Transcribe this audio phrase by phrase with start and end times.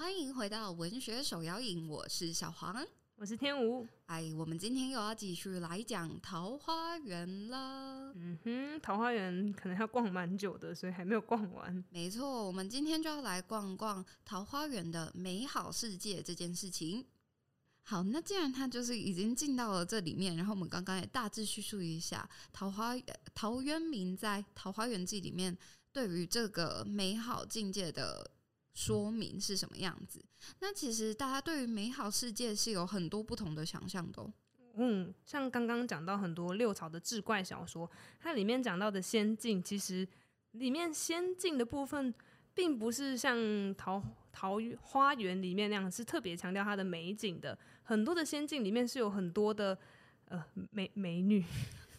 [0.00, 3.84] 欢迎回到文学手摇影，我是小黄，我是天吴。
[4.06, 8.12] 哎，我们今天又要继续来讲《桃花源》了。
[8.14, 11.84] 嗯哼，《桃花源》可能要逛蛮久的，所以还没有逛完。
[11.90, 17.04] 没错，我们今天就要来逛逛《桃花源》的美好世界这件事情。
[17.82, 22.94] 好，那既然他就是已经进到了这里面，然后我们刚刚也大致叙述一下桃花
[23.34, 25.58] 陶渊明在《桃花源记》里面
[25.92, 28.30] 对于这个美好境界的。
[28.78, 30.24] 说明是什么样子？
[30.60, 34.32] 那其实大家对于美好世界是有很多不同的想象的。
[34.76, 40.06] 嗯，像刚刚讲到很多六朝的志怪小说，它里面讲到的仙境，其实
[40.52, 42.14] 里面仙境的部分，
[42.54, 43.36] 并不是像
[43.74, 47.58] 桃桃花源里面那样是特别强调它的美景的。
[47.82, 49.76] 很多的仙境里面是有很多的
[50.28, 51.44] 呃美美女。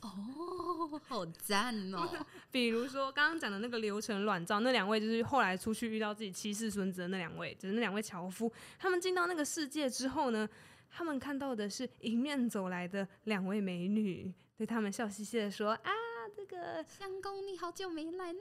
[0.02, 2.10] 哦，好赞哦！
[2.52, 8.52] 比如说刚刚讲的那个流程阮造，那两位就是后来出去遇到自己七世孙子的那两位，就是那两位樵夫。
[8.78, 10.48] 他们进到那个世界之后呢，
[10.90, 15.92] 他们看到的是迎面走来的两位美女，对他们笑嘻嘻的说：“啊，
[16.34, 18.40] 这个相公你好久没来啦！”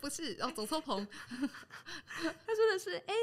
[0.00, 1.06] 不是，不是，哦，走错棚。
[1.30, 3.14] 他说的是：“哎，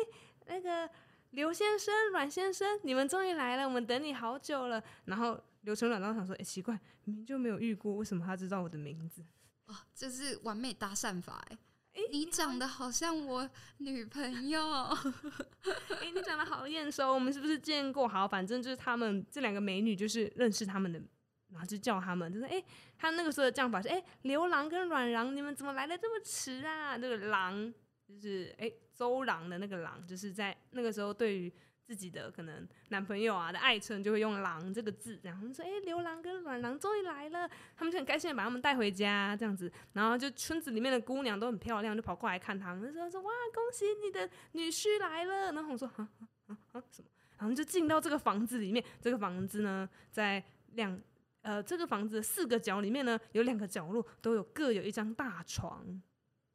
[0.47, 0.89] 那个
[1.31, 5.37] 刘先生、阮先生，你们终于来了，我们等你好久了。”然后。
[5.63, 9.21] 刘成阮当时想说：“哎、欸，奇怪，明明就没有遇过，为什么他知道我的名字？
[9.65, 11.57] 哦，这是完美搭讪法哎！
[11.93, 18.07] 哎、欸，你长得好像我女朋友，哎、欸，你长得好眼熟，我们是不是见过？
[18.07, 21.01] 好，反正就是他们这两个美女，就是认识他们的，
[21.49, 22.65] 然后就叫他们，就是哎、欸，
[22.97, 26.97] 他那个时候的叫法是哎，刘郎跟阮郎，你们怎么来的这么迟啊？
[26.97, 27.73] 那个郎
[28.05, 31.49] 就是哎，周郎的那个郎，就是在那个时候对于。”
[31.85, 39.71] 自己的可能男朋友啊的爱称就会用“狼”这个字，然后说：“哎、欸，刘郎跟阮郎终于来了。”他们就很开心的把他们带回家，这样子。
[39.91, 48.83] 然后就村子里面的姑娘都很漂亮，就跑过来看他们，说：“说哇，恭喜你的女婿来了。”然后我说：“啊啊啊啊什么？”然后就进到这个房子里面。
[49.01, 50.41] 这个房子呢，在
[50.75, 50.97] 两
[51.41, 55.83] 呃这个房子的四个角里面呢，有两个角落都有各有一张大床。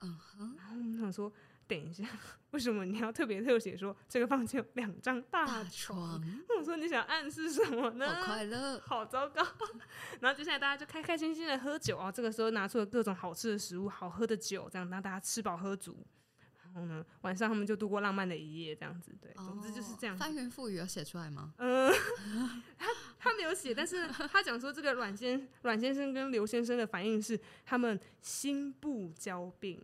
[0.01, 1.31] 嗯哼，然后我们想说。
[1.69, 2.05] 等一下，
[2.53, 6.21] 为什么你要特别特写说这个房间有两张大床？
[6.59, 8.15] 我说你想暗示什么呢？
[8.15, 9.47] 好快乐， 好糟糕。
[10.21, 16.07] 然后接下来大家就开开心心的喝酒啊，这个时候拿出了各种好吃的食物、好喝的酒，这样让大家吃饱喝足。
[16.65, 19.15] 然后呢，晚上他们就度过浪漫的一夜，这样子。
[19.21, 20.17] 对，哦、总之就是这样。
[20.17, 21.53] 翻云覆雨有写出来吗？
[21.59, 21.93] 嗯，
[22.79, 22.87] 他
[23.19, 29.79] 他没有写，但是他讲说这个阮先阮先生跟刘先生的反应是他们心不交并。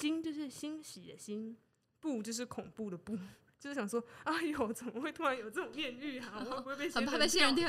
[0.00, 1.54] 欣就是欣喜的欣，
[2.00, 3.14] 怖就是恐怖的怖，
[3.58, 6.42] 就是想说，哎呦，怎么会突然有这种艳遇啊？
[6.42, 7.12] 我会不会被仙人跳？
[7.12, 7.68] 很怕被仙人跳？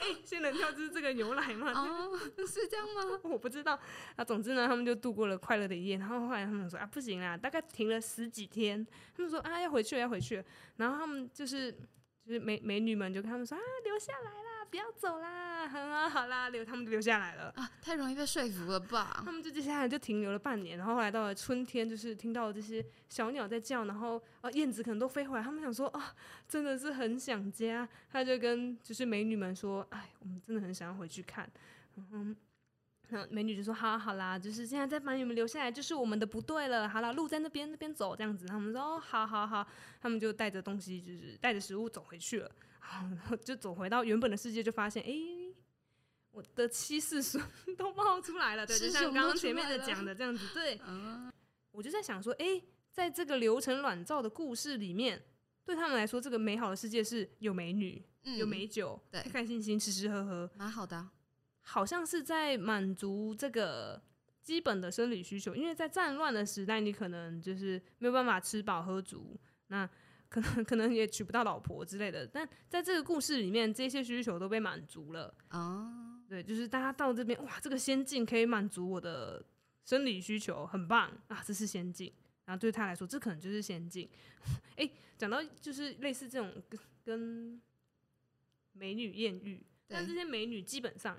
[0.00, 1.70] 哎，仙人跳就是这个由来吗？
[1.74, 3.20] 哦，是这样吗？
[3.28, 3.78] 我不知道。
[4.16, 5.98] 啊，总之呢，他们就度过了快乐的一夜。
[5.98, 8.82] 然后后来他们说啊，不行啦，大概停了十几天。
[9.14, 10.44] 他们说啊，要回去了，要回去了。
[10.76, 11.70] 然后他们就是
[12.24, 14.45] 就是美美女们就跟他们说啊，留下来啦。
[14.70, 17.70] 不要走啦， 好啦，好啦，留他们留下来了啊！
[17.80, 19.22] 太容易被说服了吧？
[19.24, 26.14] 他们就接下来就停留了半年，然后后来到了春天，就是听到这些小鸟在叫，然后啊燕子可能都飞回来，他们想说啊，
[26.48, 27.88] 真的是很想家。
[28.10, 31.50] 他就跟就是美女们说，哎，我们真的很想要回去看。
[32.12, 32.36] 嗯，
[33.08, 36.88] 然后美女就说，好，好啦，就是现在再把你们留下来，就是我们的不对了。
[36.88, 38.46] 好啦，路在那边，那边走这样子。
[38.46, 39.66] 他们说，哦，好好好，
[40.00, 42.50] 他们就带着东西，就是带着食物走回去了。
[43.44, 45.12] 就走回到原本的世界，就发现，哎，
[46.30, 47.42] 我的七世孙
[47.76, 50.80] 都冒出来了，对，就像刚刚前面的讲的这样子，对。
[50.86, 51.32] 嗯，
[51.72, 55.22] 我就在想说，哎，在这个流程卵造的故事里面，
[55.64, 61.08] 对他们来说，这个美好的世界是有美女、嗯、有美酒，对，开开心心吃吃喝喝，蛮好的。
[61.62, 64.00] 好像是在满足这个
[64.42, 69.88] 基本的生理需求，因为在战乱的时代，你可能就是没有办法吃饱喝足，那。
[70.28, 76.20] 可能 可能也娶不到老婆之类的，但在这个故事里面，这些需求都被满足了啊。
[76.28, 79.44] 对，就是大家到这边，哇，这个仙境可以满足我的
[79.84, 82.12] 生理需求，很棒啊，这是仙境。
[82.44, 84.08] 然后对他来说，这可能就是仙境。
[84.76, 87.62] 哎，讲到就是类似这种跟跟
[88.72, 91.16] 美女艳遇，但这些美女基本上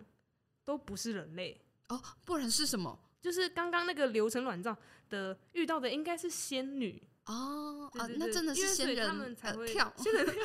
[0.63, 2.99] 都不是人类哦，不然是什么？
[3.21, 4.77] 就是刚刚那个流程卵照
[5.09, 7.01] 的遇到的，应该是仙女。
[7.27, 10.43] 哦啊，那真的是仙人，他们才会跳，仙人跳，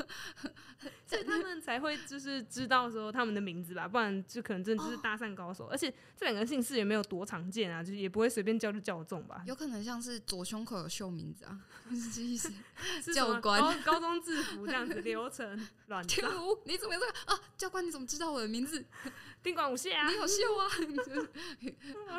[1.06, 5.66] 所以他们才会就是知道说他们的名字吧，不然就可能真的就是搭讪高手。
[5.66, 9.42] 而且这两个姓氏也没有多常见啊，就是也不会随便叫就叫中吧。
[9.46, 12.50] 有可能像是左胸口有绣名字啊， 是这意思？
[13.14, 16.30] 教官高中制服这样子流程 乱跳。
[16.64, 17.40] 你怎么这个啊？
[17.58, 18.82] 教官你怎么知道我的名字？
[19.42, 20.68] 宾馆舞谢啊，你有秀啊？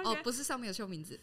[0.04, 1.18] 哦不是上面有秀名字，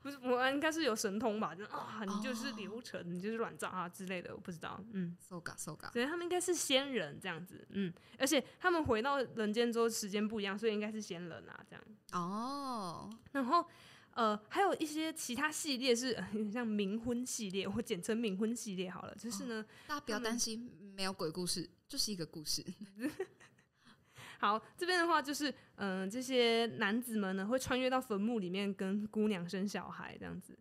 [0.00, 1.52] 不是，我应该是有神通吧？
[1.54, 4.82] 就啊，你就是流程，你就是软照啊之类的，我不知道。
[4.92, 7.66] 嗯，so ga so ga，所以他们应该是仙人这样子。
[7.70, 11.84] 嗯，而且他们回到人间之后时间不一样，所以应该是仙人啊这样。
[12.12, 13.64] 哦，然后
[14.12, 16.14] 呃，还有一些其他系列是
[16.52, 19.14] 像冥婚系列，我简称冥婚系列好了。
[19.14, 22.64] 就是呢，哦、大家不要担心，没有鬼故事，就是一个故事。
[24.40, 30.58] 好，这边的话就是，嗯、呃，这些男子们呢会穿越到坟墓里面跟姑娘生小孩，这样子。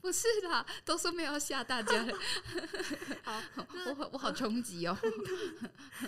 [0.02, 2.06] 不是啦，都说没有吓大家。
[3.22, 3.40] 好，
[3.98, 4.96] 我我好冲击哦。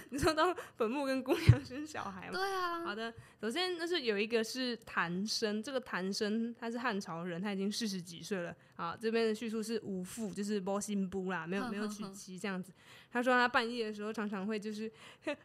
[0.08, 2.32] 你说到坟墓跟姑娘生小孩吗？
[2.32, 2.82] 对啊。
[2.84, 8.56] 好的，首先那是有一个是谭生，这个谭生他是汉朝人，他已经四十几岁了。
[8.74, 12.72] 好，这边的叙述是无父，就是波辛布啦，没有没有娶妻这样子。
[13.10, 14.90] 他说他半夜的时候常常会就是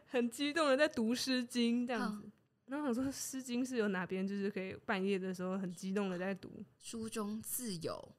[0.06, 2.30] 很激动的在读诗经这样子。
[2.66, 6.50] 然后我说诗经是有哪边就是可以半夜的时候很激动的在读？
[6.78, 8.14] 书中自有。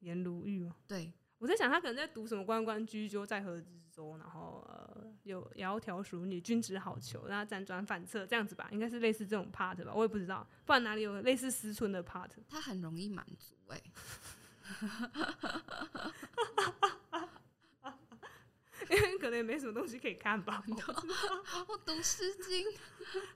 [0.00, 0.74] 颜如玉吗？
[0.86, 12.30] 对，我在想他可能在读什么“关关雎鸠，在河之洲”，然后呃，有“窈窕淑女，君子好逑”，然后辗转反侧这样子吧，应该是类似这种 part 吧，我也不知道，不然哪里有类似思春的 part？
[12.48, 13.82] 他很容易满足哎、欸。
[19.20, 20.62] 可能也没什么东西可以看吧。
[21.68, 22.66] 我读诗经，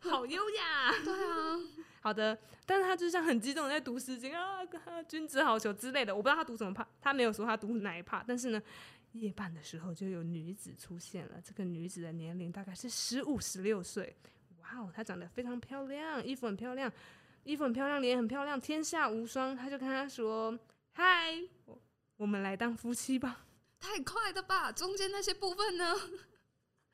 [0.10, 0.92] 好优雅。
[1.04, 1.60] 对啊，
[2.00, 4.60] 好的，但是他就像很激动的在读诗经啊，
[5.08, 6.14] 君子好逑之类的。
[6.14, 8.24] 我不知道他读什么 part，他没有说他读哪一 part。
[8.26, 8.62] 但是呢，
[9.12, 11.40] 夜半的时候就有女子出现了。
[11.44, 14.16] 这个女子的年龄大概是十五、十六岁。
[14.60, 16.90] 哇哦，她长得非常漂亮，衣服很漂亮，
[17.44, 19.54] 衣服很漂亮，脸很漂亮，天下无双。
[19.54, 20.58] 他就跟他说
[20.94, 21.42] ：“嗨，
[22.16, 23.44] 我们来当夫妻吧。”
[23.82, 24.70] 太快了吧！
[24.70, 25.94] 中间那些部分呢？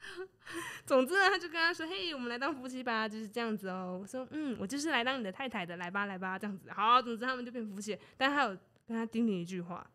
[0.87, 7.99] 总之呢，他就跟他说：“嘿，我们来当夫妻吧，就是这样子哦。”我说：“嗯，我就是来当你的太太的，来吧，来吧，这样子。”好，总之他们就变夫妻。
[8.17, 8.49] 但他有
[8.87, 9.89] 跟他叮咛一句话。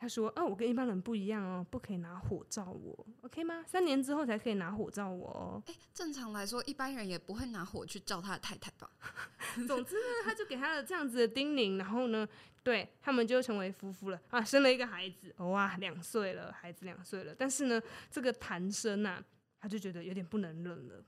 [0.00, 3.64] 他说：“哦，我跟一般人不一样哦，不可以拿火照我，OK 吗？
[3.66, 5.62] 三年之后才可以拿火照我哦。
[5.66, 8.88] 欸，正常来说，一般人也不会拿火去照他的太太吧？
[9.66, 12.28] 总之呢，他就给他了这样子的叮咛，然后呢，
[12.68, 17.34] 对他们就成为夫妇了啊，生了一个孩子，哇，两岁了，孩子两岁了。
[17.34, 17.80] 但是呢，
[18.10, 19.24] 这个谭生呐，
[19.58, 21.02] 他就觉得有点不能忍了。”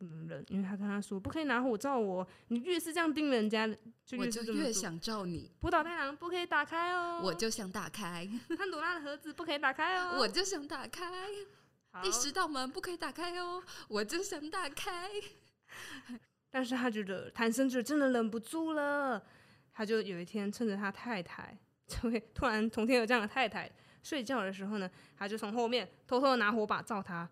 [0.00, 2.26] 不能忍，因为他跟他说不可以拿火照我。
[2.48, 3.68] 你越是这样盯人家，
[4.06, 5.50] 就越是我就越想照你。
[5.60, 8.26] 浦岛太郎不可以打开哦，我就想打开。
[8.56, 11.28] 潘朵拉的盒子不可以打开哦， 我就想打开。
[12.02, 15.10] 第十道门不可以打开哦，我就想打开。
[16.50, 19.22] 但是他觉得谭生就真的忍不住了，
[19.80, 21.56] 他就有一天趁着他太太
[21.86, 23.66] 就会突然从天而降的太太
[24.02, 27.26] 睡觉的时候呢，他就从后面偷偷的拿火把照他，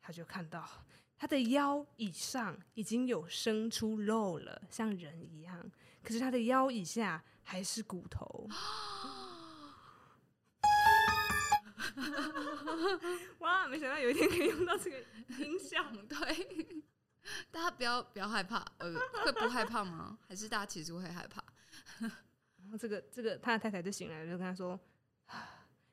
[0.00, 0.68] 他就看到。
[1.16, 5.70] 他的腰以上已经有生出肉了，像人一样。
[6.02, 8.48] 可是他的腰以下还是骨头。
[13.38, 13.68] 哇！
[13.68, 14.96] 没想到有一天可以用到这个
[15.38, 15.80] 音效。
[16.08, 16.82] 对，
[17.52, 18.92] 大家不要不要害怕，呃，
[19.24, 20.18] 会不害怕吗？
[20.26, 21.40] 还是大家其实会害怕？
[22.00, 24.78] 然后这个这个他的太太就醒来了，就跟他说：“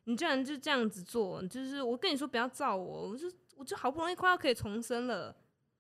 [0.06, 5.36] 你居然就这样子做，就是我跟你说不要照我，我就。”我就好不容易快要可以重生了，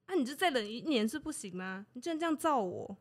[0.05, 1.85] 啊，你就再忍一年是不行吗？
[1.93, 2.97] 你居然这样照我，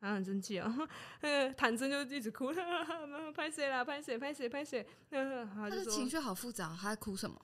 [0.00, 0.74] 啊，很生气啊！
[1.58, 2.50] 坦诚就一直哭，
[3.36, 3.84] 拍谁啦？
[3.84, 4.16] 拍谁？
[4.16, 4.48] 拍谁？
[4.48, 4.86] 拍谁？
[5.10, 7.38] 他的情绪好复杂，他在哭什么？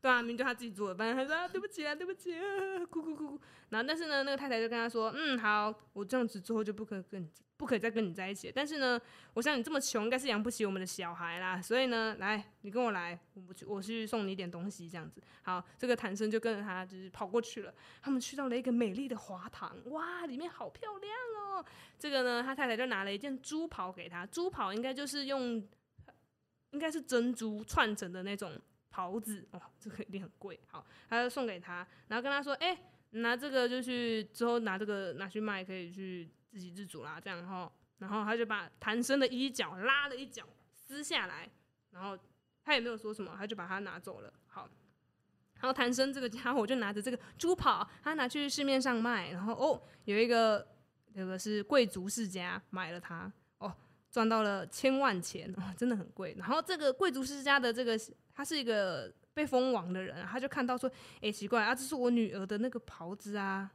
[0.00, 2.42] 对啊，明明就他自己做的，反正他说、对不起啊，对不起啊，
[2.90, 3.40] 哭哭哭哭。
[3.68, 7.28] 然后但是呢，那个太太就跟他说，嗯，好，我这样子之后就不可以跟你。
[7.60, 8.98] 不可以再跟你在一起，但是呢，
[9.34, 11.60] 我想你这么穷，应该是养不起我们的小孩啦。
[11.60, 15.22] 所以呢，来，你跟我来，我去，我去送你一点东西，这样子。
[15.42, 17.74] 好，这个谭生就跟着他，就是跑过去了。
[18.00, 21.62] 他们去到了一个美丽的华堂，哇，里面好漂亮哦。
[21.98, 25.62] 这个呢，他太太就拿了一件珠袍给他，珠袍应该就是用，
[26.70, 28.58] 应该是珍珠串成的那种
[28.90, 30.60] 袍子哦，这个一定很贵。
[30.66, 32.78] 好，他就送给他，然后跟他说，哎、欸，
[33.12, 36.28] 拿这个就去之后拿这个拿去卖，可以去。
[36.52, 40.44] 自给自足啦，这样哈，然后他就把谭生的衣角拉了一角
[40.74, 41.48] 撕下来，
[41.92, 42.18] 然后
[42.64, 44.34] 他也没有说什么，他就把它拿走了。
[44.48, 44.68] 好，
[45.54, 50.66] 然后谭生这个家伙就拿着这个猪跑，他拿去市面上卖，然后哦，有一个
[51.14, 53.32] 这个是贵族世家买了它，
[54.10, 56.34] 赚到了千万钱，哦， 真的很贵。
[56.38, 57.98] 然后这个贵族世家的这个
[58.34, 60.90] 他是一个被封王的人，他就看到说，
[61.20, 63.70] 哎，奇怪啊，这是我女儿的那个袍子啊。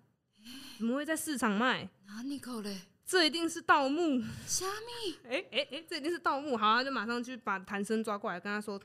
[0.78, 1.90] 怎么会在市场卖？
[2.06, 2.82] 哪里搞嘞？
[3.06, 4.22] 这一定是盗墓。
[4.46, 5.16] 虾米？
[5.28, 6.58] 哎哎哎，这一定是盗墓。
[6.58, 8.80] 好，他就马上去把谭生抓过来，跟他说：“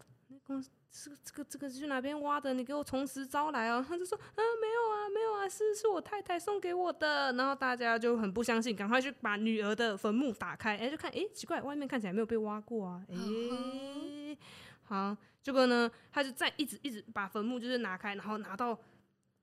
[0.28, 0.64] 那公
[0.96, 2.54] 这个这个这个是去哪边挖的？
[2.54, 3.84] 你给我从实招来哦。
[3.86, 7.32] 他就说，啊，没有啊，没有啊，是是我太太送给我的。
[7.32, 14.38] 然后大家就很不相信，赶快去把女儿的坟墓打开，哎，就看，哎，奇怪，外面看起来没有被挖过啊，哎，
[14.84, 18.78] 好，结果呢，他就再一直一直把坟墓就是拿开，然后拿到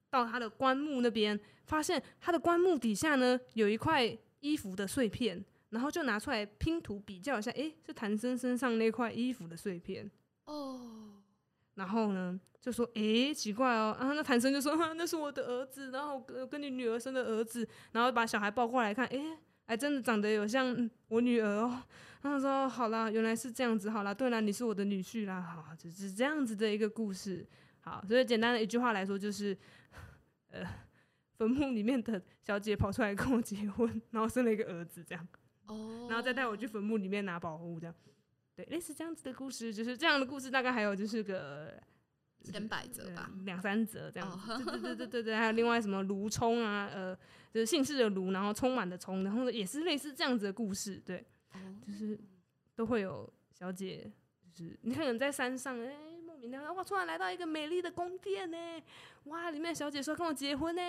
[0.09, 10.09] 到他的棺木那边，发现他的棺木底下呢有一块衣服的碎片，然后就拿出来拼图比较一下，哎，是谭生身上那块衣服的碎片
[10.45, 11.20] 哦。
[11.81, 19.19] 然后呢，就说：“诶，奇怪哦。”然后那谭生就说：“那是我的儿子。”然后跟跟你女儿生的儿子，然后把小孩抱过来看，诶，
[19.65, 21.81] 还真的长得有像我女儿哦。
[22.21, 23.89] 然后说：“好啦，原来是这样子。
[23.89, 25.41] 好啦，对啦，你是我的女婿啦。
[25.41, 27.43] 好，就是这样子的一个故事。
[27.79, 29.57] 好，所以简单的一句话来说，就是，
[30.51, 30.63] 呃，
[31.39, 35.27] 坟墓里面的小姐跑出来跟我结婚，然后生了一个儿子，这样。
[35.65, 37.95] 哦，然后再带我去坟墓里面拿宝物，这样。”
[38.55, 41.81] 对，类似这样子的故事，就是这样的故事，大概还有就是个
[42.43, 44.57] 千百折吧，两三折这样子。
[44.57, 47.15] 对对对对对对，还有另外什么卢葱啊，呃，
[47.53, 51.01] 就是姓氏的卢，然后充满的充，然后也是类似这样子的故事。
[51.05, 51.25] 对，
[51.85, 52.19] 就是
[52.75, 54.11] 都会有小姐，
[54.53, 58.57] 就是你可能在山上，哎，莫名的哇，突然来到一个美丽的宫殿呢，
[59.25, 60.81] 哇，里面小姐说跟我结婚呢，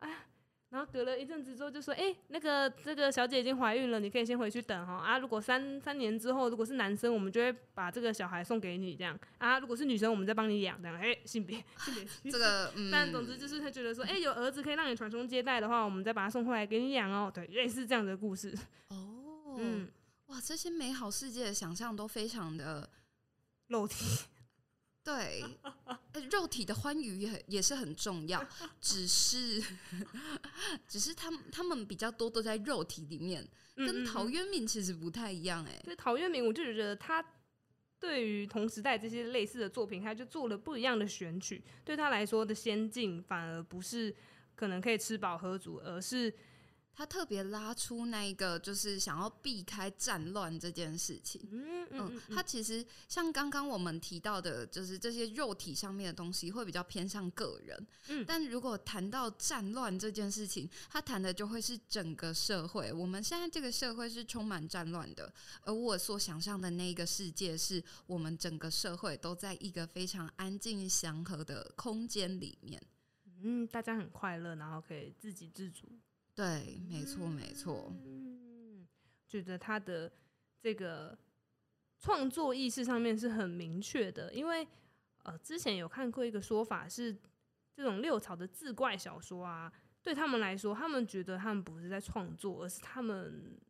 [0.00, 0.26] 哎。
[0.70, 4.94] 然后隔了一阵子之后，就说：“哎，那个这个小姐已经怀孕了，你可以先回去等哈。
[4.94, 9.58] 啊，如果三三年之后，如果是男生，我们就会把这个小孩送给你，这样啊。
[9.58, 10.96] 如果是女生，我们再帮你养，这样。
[10.96, 17.28] 哎，性别性别，这个，嗯、但总之就是他觉得说，哎，有儿子可以让你传宗接代的话，我们再把他送回来给你养哦。
[17.34, 18.56] 对，类似这样的故事。
[18.90, 19.88] 哦，嗯，
[20.26, 22.88] 哇，这些美好世界的想象都非常的
[23.66, 24.04] 肉体。”
[25.02, 25.42] 对，
[26.30, 28.46] 肉体的欢愉也也是很重要，
[28.80, 29.62] 只是，
[30.86, 35.80] 只是他们他们比较多都在肉体里面，跟陶渊明其实不太一样哎。
[35.84, 37.24] 所以陶渊明，我就觉得他
[37.98, 44.14] 对于同时代这些类似的作品，他就做了不一样的选取，对他来说的先进，反而不是
[44.54, 46.32] 可能可以吃饱喝足，而是。
[47.00, 51.40] 他特别拉出那一个，就是想要避开战乱这件事情。
[51.50, 57.86] 嗯嗯，他其实像刚刚我们提到的，就是这些肉体上面的东西会比较偏向个人。
[58.08, 62.92] 嗯，但如果谈到战乱这件事情，他谈的就会是整个社会。
[62.92, 72.78] 我们现在这个社会是充满战乱的，而我所想象的那一个世界，是我们整个社会都在一个非常安静祥和的空间里面。
[73.42, 75.86] 嗯，大家很快乐，然后可以自给自足。
[76.40, 77.92] 对，没错，没错。
[78.02, 78.88] 嗯，
[79.28, 80.10] 觉得他的
[80.58, 81.18] 这个
[81.98, 84.66] 创作意识上面是很明确的，因为
[85.24, 87.14] 呃，之前有看过一个说法是，
[87.74, 89.70] 这种六朝的志怪小说啊，
[90.02, 93.60] 对他们来说，他们觉得他们不是在创作，而是他们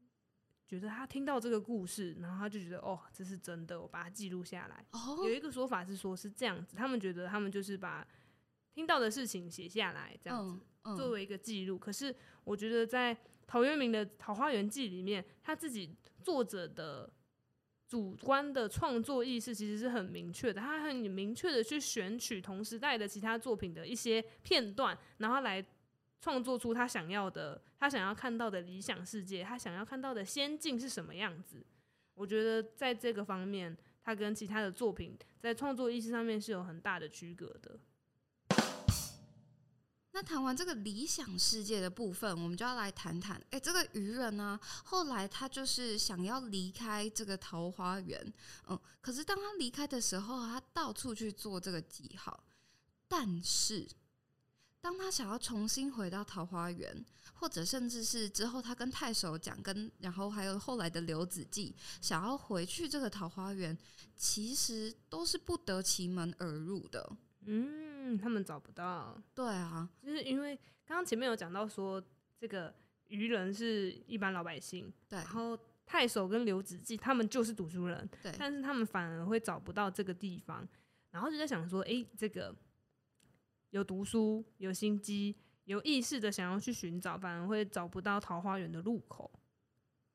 [0.64, 4.86] 觉得他听到这个故事，然后他就觉得哦，这是真的，我把它记录下来。
[4.92, 8.06] 哦，有一个说法是说，是这样子，他们觉得他们就是把
[8.72, 10.54] 听到的事情写下来，这样子。
[10.56, 12.12] 嗯作为一个记录，可是
[12.42, 13.14] 我觉得在
[13.46, 17.12] 陶渊明的《桃花源记》里面，他自己作者的
[17.86, 25.62] 主观的创作意识其实是很明确的，他很明确的去选取同时代的其他作品的一些片段，然后来
[26.18, 31.62] 创作出他想要的、他想要看到的理想世界，他想要看到的仙境是什么样子。
[32.14, 37.78] 我觉得在这个方面，他跟其他的作品在创作意识上面是有很大的区隔的。
[40.12, 48.20] 那谈完这个理想世界的部分，我们就要来谈谈，哎，这个愚人呢，后来他就是想要离开这个桃花源，
[48.68, 52.42] 嗯，可是当他离开的时候，他到处去做这个记号，
[53.06, 53.88] 但是
[54.80, 63.78] 当他想要重新回到桃花源，或者甚至是之后他跟太守讲，跟然后还有后来的刘子骥想要回去这个桃花源，
[64.16, 67.12] 其实都是不得其门而入的，
[67.46, 67.89] 嗯。
[68.10, 69.20] 嗯，他们找不到。
[69.34, 72.02] 对啊，就是因为刚刚前面有讲到说，
[72.38, 72.74] 这个
[73.08, 75.18] 愚人是一般老百姓，对。
[75.18, 78.32] 然后太守跟刘子骥他们就是读书人，对。
[78.38, 80.66] 但是他们反而会找不到这个地方，
[81.10, 82.54] 然后就在想说，哎，这个
[83.70, 89.30] 有读书、有心机、有意识的想要去寻找，反而会找不到桃花源的入口。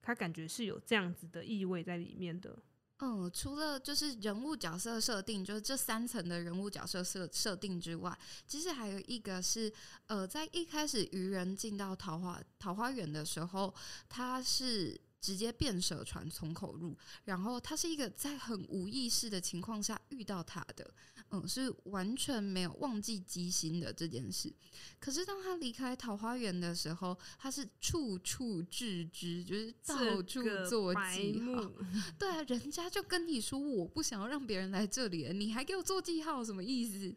[0.01, 2.57] 他感觉是有这样子的意味在里面的。
[2.99, 9.71] 嗯，除了就是人物角色设定，就是这三层的人物角色设设定之外，其实还有一个是，
[10.07, 13.73] 呃，在一开始愚人进到桃花桃花源的时候，
[14.07, 20.93] 他是直接变蛇船从口入，然后他是一个在很无意识的情况下遇到他的，
[21.29, 24.53] 嗯，是完全没有忘记机心的这件事。
[24.99, 31.71] 可是当他离开桃花源的时候，他是处处置之，就是到处做记号。
[32.19, 37.15] 对啊，人家就跟你说我不想要让别人来这里了，你还给我做记号，什么意思？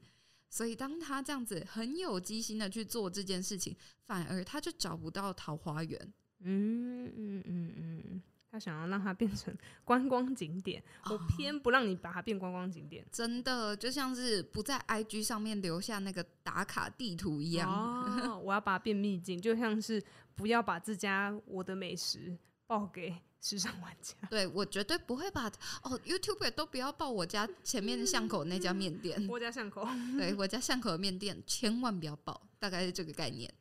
[0.50, 3.76] 所以当他这样子很有机心的去做这件事情，
[4.06, 6.14] 反而他就找不到桃花源。
[6.40, 9.54] 嗯嗯嗯嗯，他想要让它变成
[9.84, 13.04] 观光景点，哦、 我偏不让你把它变观光景点。
[13.10, 17.70] 真的就像是不在 IG 上面留下那个打卡地图一样。
[17.70, 20.02] 哦， 我要把它变秘境，就像是
[20.34, 24.14] 不要把自家我的美食报给时尚玩家。
[24.30, 25.46] 对，我绝对不会把
[25.82, 29.24] 哦，YouTuber 都不要报我家前面巷口那家面店。
[29.28, 33.52] 我家巷口，对我家巷口的面店千万不要报，大概是这个概念。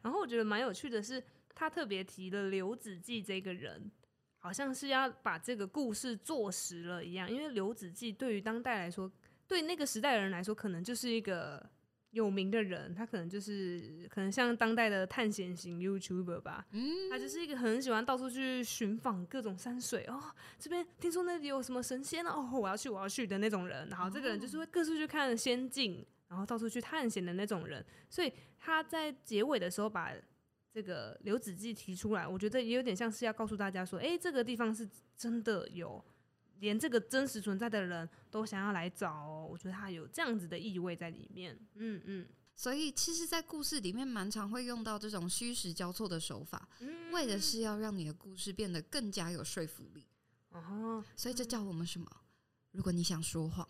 [0.00, 1.22] 然后我觉得蛮有趣的是。
[1.54, 3.90] 他特别提了刘子骥这个人，
[4.38, 7.30] 好像是要把这个故事做实了一样。
[7.30, 9.10] 因为刘子骥对于当代来说，
[9.46, 11.64] 对那个时代的人来说，可能就是一个
[12.10, 12.94] 有名的人。
[12.94, 16.66] 他可能就是可能像当代的探险型 YouTuber 吧。
[16.72, 20.20] 嗯，他就是一个很喜欢到处去寻访各种山水哦。
[20.58, 23.88] 这边听说那里有什么神仙哦，我要去，我要去的那种人。
[23.88, 27.84] 然后这个人就是会各处去看仙境，然后到处去探险的那种人。
[28.10, 30.12] 所以他在结尾的时候把。
[30.72, 36.02] 这个刘子骥提出来，我觉得也有点像是要告诉大家说，哎，这个地方是真的有，
[36.60, 39.46] 连这个真实存在的人都想要来找哦。
[39.50, 41.58] 我觉得他有这样子的意味在里面。
[41.74, 42.26] 嗯嗯，
[42.56, 50.06] 所以其实，在故事里面蛮常会用到这种虚实交错的手法，嗯、为的是要让你的故事变得更加有说服力。
[50.52, 52.06] 哦，所以这叫我们什么？
[52.70, 53.68] 如果你想说谎，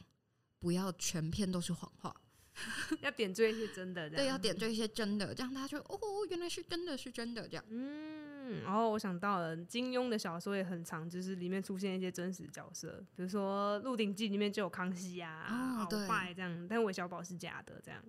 [0.61, 2.15] 不要全篇都是谎话。
[3.01, 5.99] 要点缀一些真的，对，要点缀一些真的，这样他就哦，
[6.31, 7.65] 原来是真的是真的这样。
[7.69, 18.03] 嗯，然后我想到了金庸的小说也很长，就是里面出现一些真实角色，比如说《鹿鼎记》里面就有康熙呀、啊、鳌拜这样，但韦小宝是假的这样。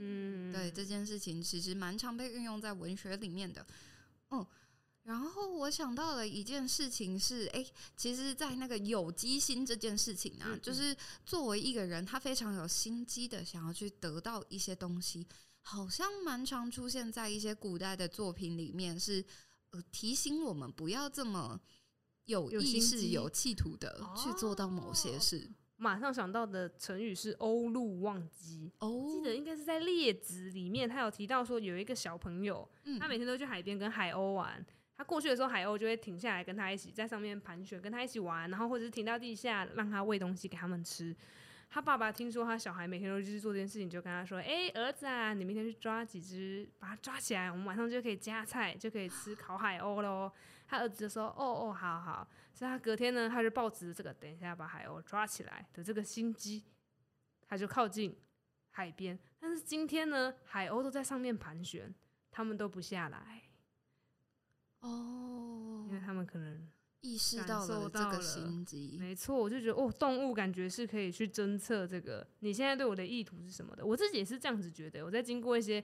[0.00, 3.66] 嗯，对，这件事情其实蛮常被运用在文学里面的。
[4.30, 4.46] 嗯。
[5.08, 7.64] 然后我想到了一件事情是，哎，
[7.96, 15.26] 其实，在那个有机心这件事情啊，嗯嗯，就是作为一个人，他非常有心机的想要去得到一些东西，
[15.62, 19.24] 好像蛮常出现在一些古代的作品里面，是
[19.70, 21.58] 呃提醒我们不要这么
[22.26, 25.38] 有意识、有，有企图的去做到某些事。
[25.38, 34.62] 哦，马上想到的成语是“欧陆忘机”，哦，记得应该是在《列子》里面，他有提到说有一个小朋友，嗯，他每天都去海边跟海鸥玩。
[34.98, 41.14] 他过去的时候，海鸥就会停下来跟他一起在上面盘旋，跟他一起玩，然后或者是停到地下让他喂东西给他们吃。
[41.70, 50.32] 他爸爸听说他小孩每天都去做这件事情，就跟他说：“哎，儿子啊，你明天去抓几只，把它抓起来，我们晚上就可以加菜，就可以吃烤海鸥喽。”
[50.66, 56.64] 他儿子就说：“哦哦，好好。”所以他隔天呢，他就抱着这个等一下把海鸥抓起来的这个心机，
[57.46, 58.18] 他就靠近
[58.70, 59.16] 海边。
[59.38, 61.94] 但是今天呢，海鸥都在上面盘旋，
[62.32, 63.42] 他们都不下来。
[64.80, 66.68] 哦，因为他们可能
[67.00, 73.84] 意识到了这个心机，没错，我就觉得哦，动物感觉是可以去侦测这个你现在对我的意图是什么的。
[73.84, 75.04] 我自己也是这样子觉得。
[75.04, 75.82] 我在经过一些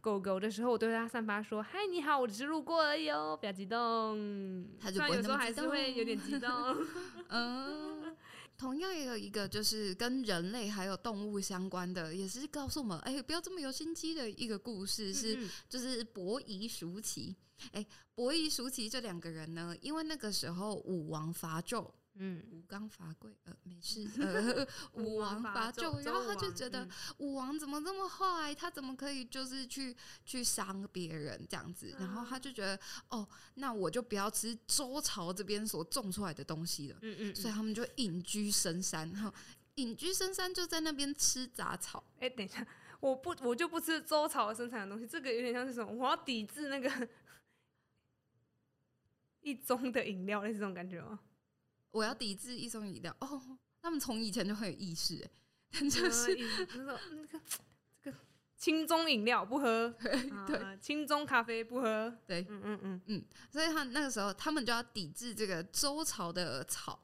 [0.00, 6.50] 狗狗的时候，我对它散发说：“嗨，你好，我只是路过而已哦，不要激动。”它就有时候还是会有点激动。
[7.28, 8.16] 嗯，
[8.60, 17.34] 同样也有一个就是跟人类还有动物相关的，也是告诉我们：哎，不要这么有心机的一个故事，是嗯嗯就是伯夷叔齐。
[17.72, 21.90] 哎，伯夷叔齐这两个人呢，因为那个时候武王伐纣，
[22.22, 32.78] 嗯，武刚伐桂，呃，没事， 呃， 武王伐纣，然后他就觉得武王怎么这么坏，他怎么可以就是去去伤别人这样子，然后他就觉得，
[33.08, 39.32] 哦，那我就不要吃周朝这边所种出来的东西了，嗯嗯，所以他们就隐居深山，哈，
[39.76, 42.04] 隐居深山就在那边吃杂草。
[42.18, 42.66] 哎，等一下，
[43.00, 45.90] 我不，我就不吃周朝生产的东西，这个有点像是什么？
[45.90, 46.90] 我要抵制那个。
[49.42, 51.18] 一中的饮料，类似这种感觉吗？
[51.90, 53.58] 我要抵制一种饮料哦。
[53.82, 55.26] 他们从以前就很有意识，
[55.72, 56.36] 哎，就是
[56.74, 57.00] 那个
[58.02, 58.18] 这个
[58.56, 59.88] 轻中饮料不喝，
[60.46, 63.24] 对，轻中咖啡不喝，对，嗯嗯嗯嗯。
[63.50, 67.02] 所以他那个时候，他们就要抵制这个周朝的草，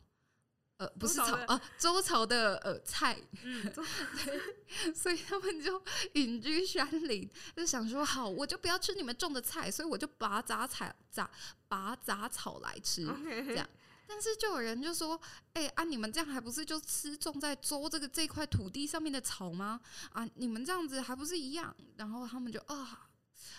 [0.76, 11.30] 呃，不是草啊，周朝的呃菜，嗯，对， 所以他们就隐居山林，就想说好，我就不要吃你们种的菜，所以我就拔杂草杂。
[11.68, 13.68] 拔杂草来吃.这样，
[14.06, 15.20] 但是就有人就说
[15.54, 19.80] ：“哎、欸、啊，你们这样还不是就吃种在周这个这块土地上面的草吗？
[20.12, 23.08] 啊，你们这样子还不是一样？”然后他们就啊，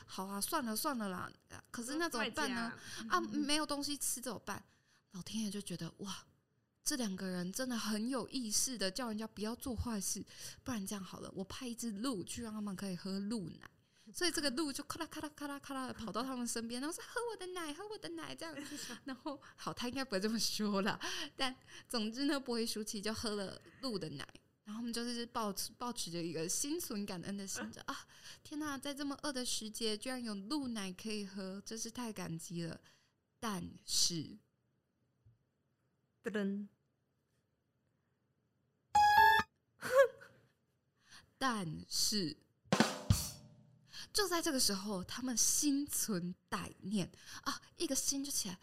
[0.06, 1.32] 好啊，算了算了啦。
[1.70, 2.74] 可是那怎么办呢？
[3.10, 4.64] 啊，没有东西吃怎么办？
[5.12, 6.26] 老天爷就觉得哇，
[6.84, 10.24] 这两个人真的很有意识的叫人家不要做坏事，
[10.64, 13.70] 不然这样好了，我派一只鹿去让他们可以喝鹿奶。
[14.14, 18.56] 所以这个鹿就咔啦咔啦咔啦咔啦的跑到他们身边，然后说：“喝我的奶，喝我的奶。”这样，
[19.06, 21.00] 然后好，他应该不会这么说啦。
[21.36, 21.56] 但
[21.90, 24.28] 总之呢，波伊舒奇就喝了鹿的奶，
[24.64, 28.08] 然后我们就是抱持抱持着一个心存感恩的心，着 啊，
[28.44, 32.80] 天哪，在这么饿的时节，居然有鹿奶可以喝，真是太感激了。
[33.40, 34.38] 但是，
[36.24, 36.68] 噔噔，
[41.38, 42.38] 但是。
[44.18, 47.08] 就在这个时候，他们心存歹念
[47.44, 48.58] 啊，一个心就起来。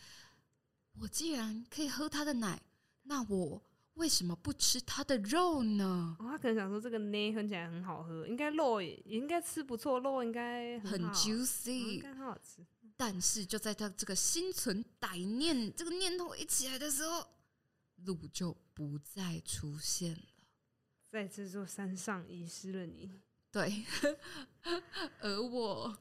[0.99, 2.61] 我既然可以喝他的奶，
[3.05, 3.63] 那我
[3.93, 6.17] 为什么不吃他的肉呢？
[6.19, 12.67] 哦，他可能想说，这个奶喝起来很好喝，应该肉也应该吃不错，肉应该很，很 juicy，应该很好吃。
[12.97, 17.25] 但是就在他这个心存歹念这个念头一起来的时候，
[18.05, 20.27] 鹿就不再出现了，
[21.09, 23.09] 在这座山上遗失了你。
[23.55, 23.85] 对，
[25.23, 25.97] 而我，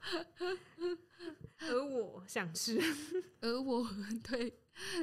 [1.60, 2.80] 而我想吃，
[3.42, 3.86] 而我
[4.24, 4.58] 对，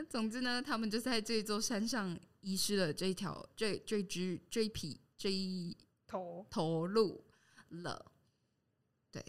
[0.09, 7.23] 总之呢，他们就在这座山上遗失了这一条、这这只、这一匹、这一头头鹿
[7.69, 8.11] 了。
[9.11, 9.23] 对，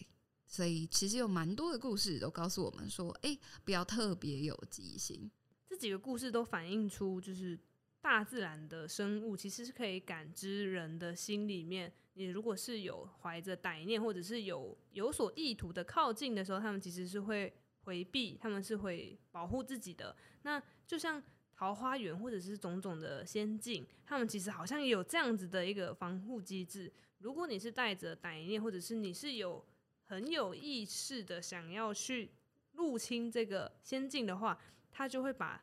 [0.47, 5.31] 所以其实有蛮多的故事都告诉我们说，哎，不要特别有记性。
[5.69, 7.59] 这几个故事都反映出，就是
[8.01, 11.93] 大自然的生物其实是可以感知人的心里面。
[12.15, 20.17] 你如果是有怀着歹念，或者是有有所意图的靠近的时候，他们其实是会回避，他们是会保护自己的。
[20.43, 21.23] 那就像
[21.55, 26.93] 桃花源或者是种种的仙境，他们其实好像也有这样子的一个防护机制。
[27.19, 29.65] 如果你是带着歹念，或者是你是有
[30.05, 32.31] 很有意识的想要去
[32.73, 34.59] 入侵这个仙境的话，
[34.91, 35.63] 他就会把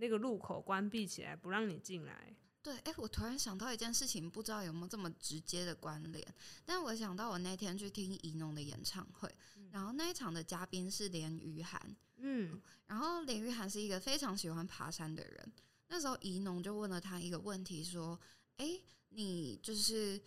[0.00, 2.34] 那个路口关闭起来，不让你进来。
[2.62, 6.34] 对，哎，我突然想到一件事情，不知道有没有这么直接的关联。
[6.64, 15.52] 但我想到我那天去听怡农的演唱会，嗯、然后那一场的嘉宾是连于涵，嗯，然后连于涵是一个非常喜欢爬山的人。
[15.88, 18.20] 那时候怡农就问了他一个问题，说
[18.58, 20.20] ：“哎，你就是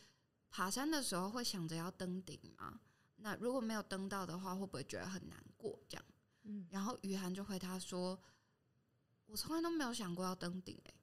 [0.50, 2.80] 爬山的时候会想着要登顶吗？
[3.18, 6.06] 那如果没有登到的话，会不会觉得很难过？”这样，
[6.46, 8.20] 嗯，然后于涵就回答说
[9.34, 10.94] ：“我从来都没有想过要登顶，哎。”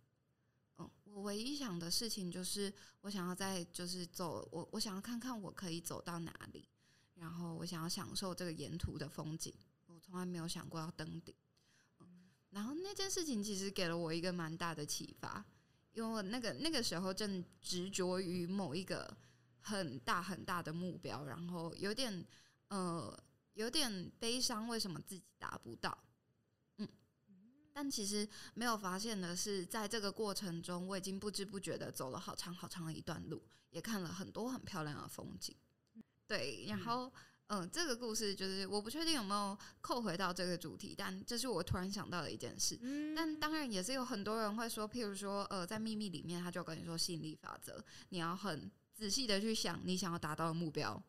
[1.12, 6.68] 我唯一想的事情就是，我想要在就是走，我我想要看看我可以走到哪里，
[7.16, 9.52] 然后我想要享受这个沿途的风景。
[9.86, 11.34] 我从来没有想过要登顶。
[11.98, 15.44] 嗯，然后那件事情其实给了我一个蛮大的启发，
[15.92, 19.14] 因为我那个那个时候正执着于某一个
[19.58, 22.24] 很大很大的目标，然后有点
[22.68, 23.20] 呃
[23.54, 25.98] 有点悲伤，为什么自己达不到？
[27.80, 35.56] 但其实没有发现的是，在这个过程中，我已经不知不觉的走了好长好长的一段路，也看了很多很漂亮的风景。
[36.26, 37.10] 对，然后，
[37.46, 42.78] 嗯、呃，这个故事就是我不确定有没有扣回到这个主题，但这是我突然想到的一件事。
[43.16, 51.02] 但当然也是有很多人会说，譬如说，呃，在秘密里面，他就跟你说吸引力法则，你要很仔细的去想你想要达到的目标。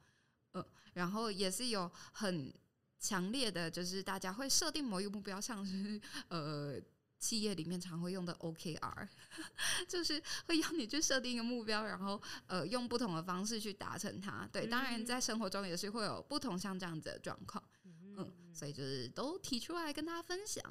[0.54, 2.54] 嗯、呃，然后也是有很。
[3.02, 6.80] 强烈的就是大家会设定某一个目标，像是呃
[7.18, 9.08] 企业里面常会用的 OKR，
[9.90, 14.48] 就是会要你去设定一个目标，然后呃用不同的方式去达成它。
[14.52, 20.64] 对，当然在生活中也是会有不同像这样子的状况，嗯，所以就是都提出来跟大家分享。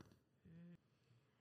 [0.45, 0.77] 嗯，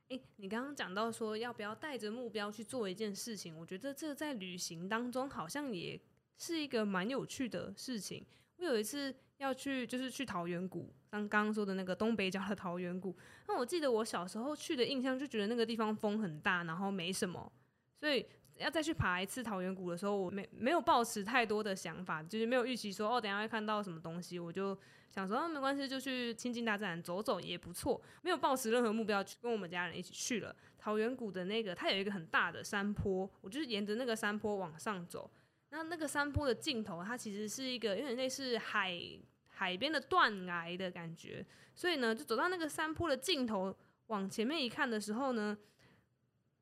[0.08, 6.02] 诶，你刚刚讲到说要不要带着目标去做一件事情，我觉得这在旅行当中好像也
[6.38, 8.26] 是一个蛮有趣的事情。
[8.60, 9.16] 我有一次。
[9.40, 13.16] 要去就是去桃源谷，刚刚说的那个东北角的桃源谷。
[13.48, 17.50] 那我记得我小时候去的印象，就觉得那个地方风很大，然后没什么。
[17.98, 18.26] 所以
[18.58, 24.38] 要再去爬一次桃源谷的时候，我没没有抱持太多的想法，就是没有预期说哦，等下会看到什么东西。
[24.38, 24.78] 我就
[25.10, 28.02] 想说，哦，没关系，就去亲近大自然走走也不错。
[28.22, 35.32] 没有抱持任何目标，跟我们家人一起去了桃源谷的那个，它有一个很大的山坡，我就是沿着那个山坡往上走。
[35.72, 39.00] 那那个山坡的尽头，它其实是一个有点类似海
[39.48, 43.76] 海边的断崖的感觉，所以呢，就走到那个山坡的尽头，
[44.08, 45.58] 往前面一看的时候呢，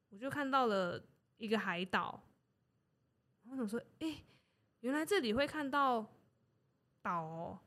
[0.09, 1.01] 我就看到了
[1.37, 2.21] 一个海岛。
[3.49, 4.23] 我想说，哎、
[4.81, 6.05] 原来这里会看到
[7.01, 7.59] 岛哦，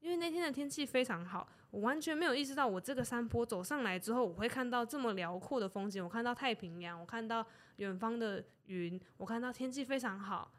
[0.00, 6.02] 因为那天的天气非常好，我完全没有意识到，我这个山坡走上来之后，我会看到这么辽阔的风景。
[6.02, 10.50] 我看到太平洋，我看到远方的云，我看到天气非常好。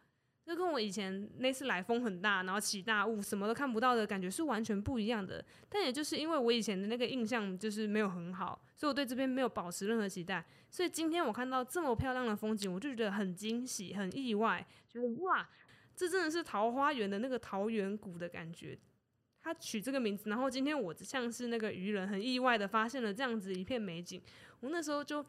[0.51, 5.41] 这跟我以前那次来风很大，然后起大雾，什么都看不到的感觉是完全不一样的。
[5.69, 10.45] 但也就是因为我以前的那个印象就是没有很好，所以我对这边没有保持任何期待。
[10.69, 15.49] 所以今天我看到这么漂亮的风景，我就觉得很惊喜、很意外，觉得哇，
[15.95, 18.77] 这真的是桃花源的那个桃源谷的感觉。
[19.41, 24.21] 他取这个名字，然后今天我像是那个渔人，很意外的发现了这样子一片美景，
[24.59, 25.25] 我那时候就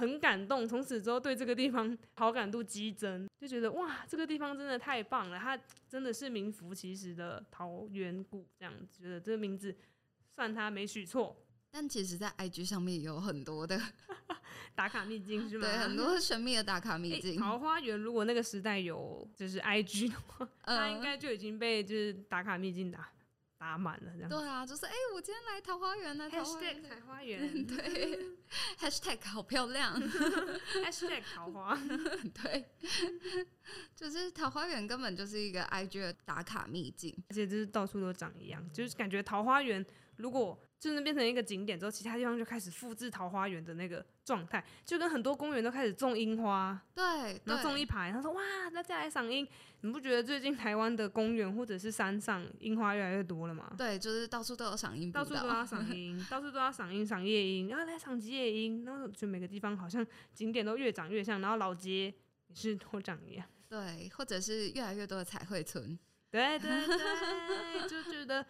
[0.00, 5.58] 很感动，从此之后对这个地方 好感度激增，就觉得哇，这个地方真的太棒了，它
[5.88, 9.76] 真的是名副其实的桃源谷，这样子觉得这个名字
[10.34, 11.36] 算他没取错。
[11.72, 13.80] 但其实，在 IG 上面有很多的
[14.74, 15.68] 打卡秘境， 是吗？
[15.68, 17.34] 对，很多神秘的打卡秘境。
[17.34, 23.08] 欸、桃花源如果那个时代有就是 IG 的话，呃、它应该就已经被就是打卡秘境打
[23.60, 24.30] 打满了这样。
[24.30, 26.30] 对啊，就是哎、欸，我今天来桃花源了。
[26.30, 28.18] Hashtag 桃花源， 对。
[28.78, 30.00] Hashtag 好漂亮。
[30.82, 31.78] Hashtag 桃花，
[32.42, 32.64] 对。
[33.94, 39.84] 就是桃花源根本就是一个 IG 的打卡秘境，而且就是到处都长一样，就是感觉桃花源
[40.16, 40.58] 如果。
[40.80, 48.40] 就是变成一个景点之后，其他地方就开始复制桃花源的那个状态，就跟很多公园都开始种樱花，对，然后种一排，他说哇，
[48.72, 49.46] 大家来赏樱，
[49.82, 53.70] 你不觉得最近台湾的公园或者是山上樱花越来越多了吗？
[53.76, 62.06] 对，就是到处都有赏樱，到处都要赏樱，到处都要赏樱，赏夜樱，然后来赏吉野樱，然后就每个地方好像景点都越长越像，然后老街
[62.46, 65.98] 也是都长一样，对，或者是越来越多的彩绘村，
[66.30, 68.46] 对对对，就觉得。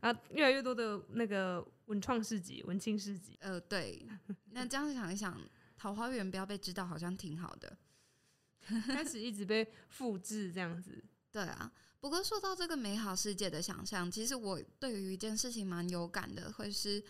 [0.00, 4.06] 啊，越来越多的那个文创市集、文青市集，呃，对，
[4.52, 5.38] 那这样想一想，
[5.76, 7.76] 桃花源不要被知道，好像挺好的，
[8.86, 11.04] 开始一直被复制这样子。
[11.30, 17.02] 对啊，不过说到这个美好世界的想象，其实我对于一件事情蛮有感的，会是，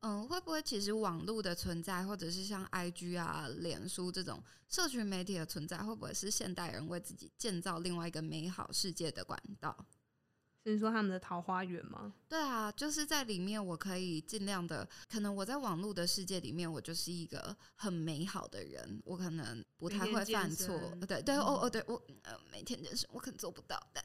[0.00, 9.76] 嗯，会不会其实网络的存在，或者是像 IG 啊、脸书这种社群媒体的存在，会不会是现代人为自己建造另外一个美好世界的管道？
[10.72, 12.12] 是说他们的桃花源吗？
[12.28, 14.88] 对啊，就是在里面，我可以尽量的。
[15.08, 20.78] 可能我在网络的世界里面，我就是一个很美好的人，我可能不太会犯错。
[21.06, 24.04] 对对哦哦，对我呃每天健身，我可能做不到，但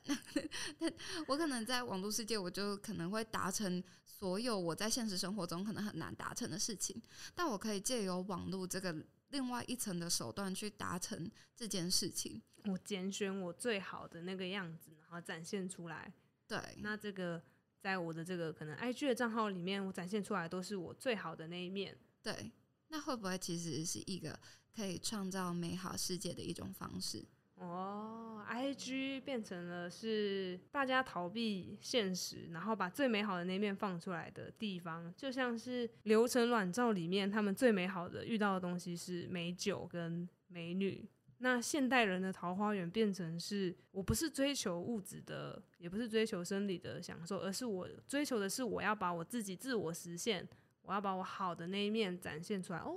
[0.79, 0.93] 但
[1.27, 7.01] 我可能在网络世界，我就可能会达成所有我在现实生活中可能很难达成的事情。
[7.33, 8.95] 但我可以借由网络这个
[9.29, 12.41] 另外一层的手段去达成这件事情。
[12.65, 16.13] 我拣选我最好的那个样子，然后展现出来。
[16.51, 17.41] 对，那这个
[17.79, 21.97] 在我的这个可能 IG 的账号里面，我展现出来都是我最好的那一面。
[22.21, 22.51] 对，
[22.89, 24.37] 那会不会其实是一个
[24.75, 27.23] 可以创造美好世界的一种方式？
[27.55, 41.07] 哦，IG 变成了是大家逃避现实，然后把最美好的那一面放出来的地方，就像是流程卵照里面，他们最美好的遇到的东西是美酒跟美女。
[41.43, 50.47] 那现代人的桃花源变成是，我不是追求物质的，也不是追求生理的享受，而是我追求的是我要把我自己自我实现，
[50.83, 52.79] 我要把我好的那一面展现出来。
[52.79, 52.95] 哦，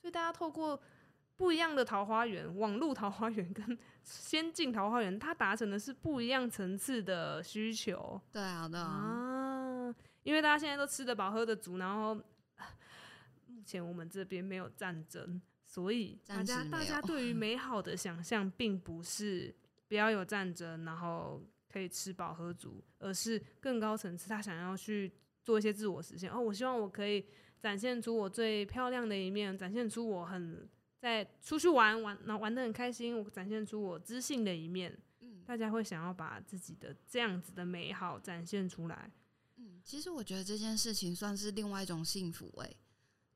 [0.00, 0.80] 所以大家透过
[1.36, 8.18] 不一样的桃花源，网络桃花源跟仙境桃花源，它达成的是不一样层次的需求。
[8.32, 12.14] 对啊，对啊，啊，因为大家现在都吃得饱喝得足，然后
[13.46, 15.38] 目前我们这边没有战争。
[15.72, 19.54] 所以大家大家对于美好的想象，并不是
[19.88, 25.10] 不要有战争，然后可以吃饱喝足，而是更高层次，他想要去
[25.42, 26.30] 做一些自我实现。
[26.30, 27.24] 哦，我希望我可以
[27.58, 34.94] 展现出我最漂亮的一面，展现出我很在出去玩玩，然后玩的很开心，我展现出我知性的一面。
[35.20, 39.10] 嗯，大家会想要把自己的这样子的美好展现出来。
[39.56, 42.76] 嗯，其实我觉得这件事情算是另外一种幸福欸。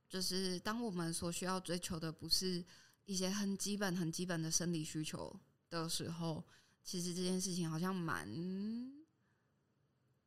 [0.09, 2.65] 就是当我们所需要追求的不是
[3.05, 5.39] 一些很基本、很基本的生理需求
[5.69, 6.45] 的时候，
[6.83, 8.29] 其实这件事情好像蛮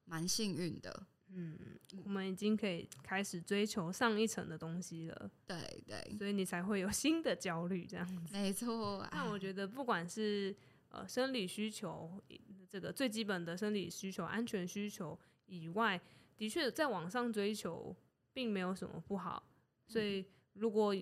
[0.05, 1.07] 蛮幸运的。
[1.31, 5.29] 嗯，我们已经可以开始追求上一层的东西了。
[5.45, 8.33] 对对，所以你才会有新的焦虑这样子。
[8.33, 9.07] 没错。
[9.11, 10.55] 那我觉得，不管是
[10.89, 12.19] 呃生理需求，
[12.67, 16.01] 这个最基本的生理需求、安全需求以外，
[16.35, 17.95] 的确在网上追求
[18.33, 19.48] 并没有什么不好。
[19.89, 20.23] 所以，
[20.53, 20.95] 如果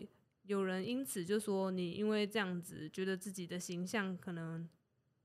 [0.44, 4.68] 有人因此就说你因为这样子觉得自己的形象可能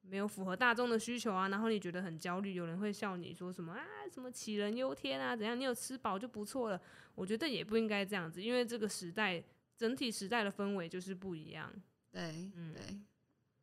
[0.01, 5.59] 没有符合大众的需求啊，然后你觉得很焦虑，有人会笑你说什么啊，什么杞人忧天啊，怎样？
[5.59, 6.83] 你有吃饱就不错了。
[7.15, 9.41] 我觉得也不应该这样子，因为这个时代
[9.77, 11.73] 整体时代的氛围就是不一样。
[12.11, 13.01] 对，嗯，对，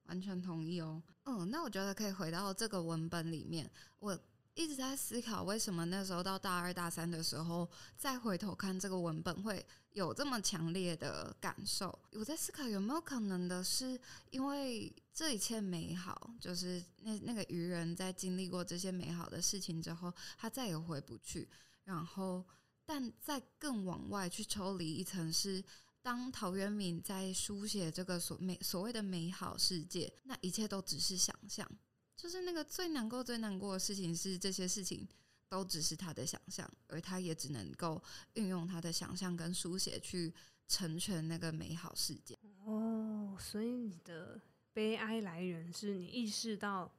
[0.05, 1.03] 完全同意哦。
[1.25, 4.17] 嗯，那我觉得可以回到这个文本里面，我。
[4.55, 9.65] 一直在思考，为什么那时候到大二大三的时候，再回头看这个文本，会
[9.99, 11.87] 有这么强烈的感受。
[12.13, 13.99] 我在思考有没有可能的是，
[14.31, 21.47] 因为这一切美好，就是那那个渔人在经历过这些美好的事情之后，他再也回不去。
[21.83, 22.45] 然后，
[22.85, 25.63] 但再更往外去抽离一层，是
[26.01, 31.69] 当陶渊明在书写这个所美所谓的美好世界，那一切都只是想象。
[32.15, 35.07] 就是那个最难过、最难过的事情，是这些事情
[35.49, 38.01] 都只是他的想象，而他也只能够
[38.35, 40.33] 运用他的想象跟书写去
[40.67, 42.37] 成全那个美好世界。
[42.63, 44.39] 哦，所以你的
[44.71, 46.89] 悲哀来源是你意识到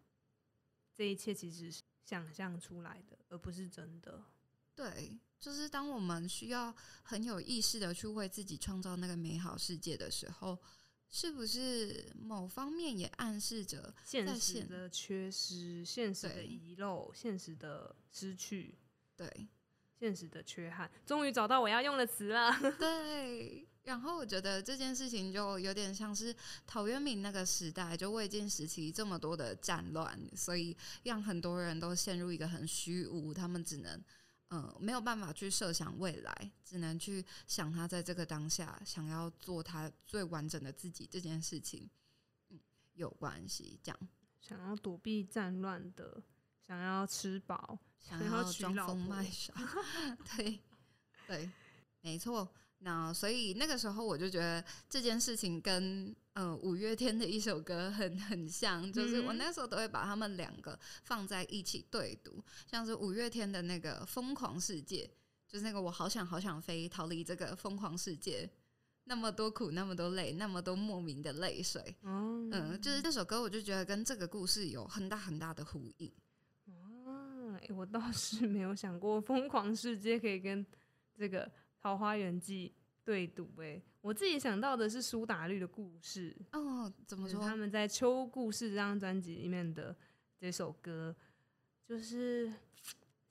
[0.92, 4.22] 这一切其实是想象出来的，而不是真的。
[4.74, 10.58] 对，就是当我们需要很有意识的去为自己创造那个美好世界的时候。
[11.10, 18.78] 是不是某方面也暗示着现实的缺失、现实的遗漏、现实的失去？
[19.16, 19.48] 对，
[19.98, 20.88] 现实的缺憾。
[21.04, 22.52] 终于找到我要用的词了。
[22.78, 34.00] 对，然后我觉得这件事情就有点像是陶渊明那个时代，就魏晋时期这么多的战乱，所以让很多人都陷入一个很虚无，他们只能。
[34.50, 41.88] 嗯，没有办法去设想未来，只能去想他在这个当下想要做他最完整的自己这件事情，
[42.48, 42.58] 嗯，
[42.94, 43.78] 有关系。
[43.82, 44.08] 这样
[44.40, 46.20] 想要躲避战乱的，
[46.66, 49.54] 想要吃饱，想要装疯卖傻，
[50.36, 50.60] 对
[51.28, 51.50] 对，
[52.00, 52.52] 没错。
[52.82, 65.04] 那所以那个时候我就觉得这件事情跟呃五月天的一首歌很很像，就是我那时候都会把他们两个放在一起对读，像是五月天的那个《疯狂世界》，
[65.46, 68.50] 就是那个我好想好想飞，逃离这个疯狂世界，
[69.04, 71.94] 那么多苦，那么多累，那么多莫名的泪水。
[72.00, 76.10] 嗯，就是这首歌，我就觉得跟这个故事有很大很大的呼应。
[76.64, 80.64] 哦，欸，我倒是没有想过《疯狂世界》可以跟
[81.14, 81.44] 这个。
[81.82, 86.92] 《桃花源记》对读诶，我自己想到的是苏打绿的故事哦。
[87.06, 87.40] 怎么说？
[87.40, 89.96] 他们在《秋故事》这张专辑里面的
[90.38, 91.16] 这首歌，
[91.86, 92.52] 就是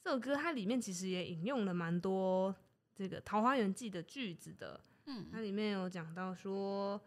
[0.04, 2.54] 这首歌，它里面其实也引用了蛮多
[2.96, 4.82] 这个《桃花源记》的句子的。
[5.06, 7.00] 嗯，它里面有讲到说：“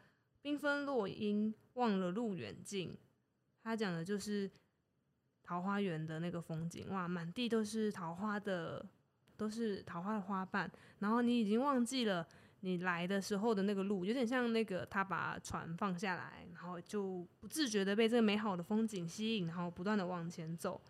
[0.42, 2.96] 缤纷落英，忘了路远近。”
[3.64, 4.48] 它讲的就是
[5.42, 8.86] 桃花源的那个风景，哇，满地都是桃花的。
[9.42, 12.24] 都是桃花的花瓣，然后你已经忘记了
[12.60, 20.80] 你来的时候的那个路，有点像那个他把船放下来，然后就不自觉的被这个美好的风景吸引，然后不断的往前走。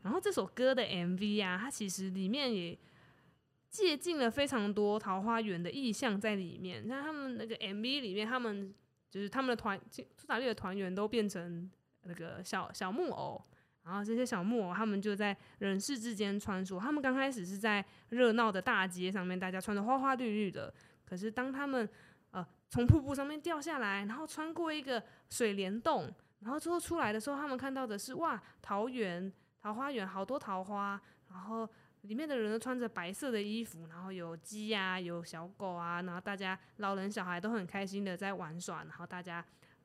[0.00, 2.78] 然后这首歌的 MV 啊，它其实里面也
[3.68, 6.88] 借鉴了非常多桃花源的意象在里面。
[6.88, 8.74] 那他们那个 MV 里面，他们
[9.10, 11.70] 就是他们的团苏打绿的团员都变成
[12.04, 13.44] 那个小小木偶。
[13.90, 16.78] 然后这些小木偶，他们就在人世之间穿梭。
[16.78, 20.72] 他们刚开始是在热闹的大街上面，大家穿的花花绿绿的。
[21.04, 21.88] 可是当他们
[22.30, 31.68] 呃从瀑布上面掉下来，然后穿过一个水帘洞，然后最后出来的时候，他们看到的是哇，桃园桃花源好多桃花，然后
[32.02, 39.44] 里面的人都穿着白色的衣服，然后有鸡呀、有小狗啊，然后大家老人小孩都很开心的在玩耍，然后大家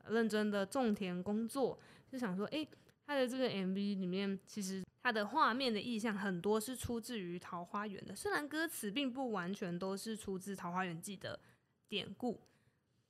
[0.09, 2.67] 认真的种田工作，就想说，诶。
[3.07, 11.39] 他的这个 MV 里面，其实他的画面的意象很多是出自于《桃花源》的，虽然歌词并不完全都是出自《桃花源记》的
[11.87, 12.41] 典故。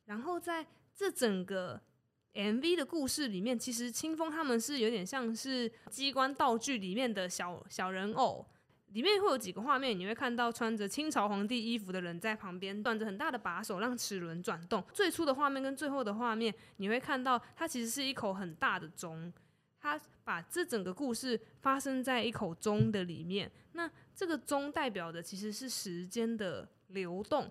[0.06, 1.82] 然后在这整个
[2.34, 8.46] MV 的故事里面，其实清风他们是有点像是机关道具里面的小小人偶，
[8.88, 14.84] 里面会有几个画面，你会看到穿着清朝皇帝衣服的人在旁边端着很大的把手让齿轮转动。
[14.94, 19.32] 最初的画面跟最后的画面，你会看到它其实是一口很大的钟。
[19.86, 27.48] 他把这整个故事发生在一口钟的里面，那这个钟代表的其实是时间的流动。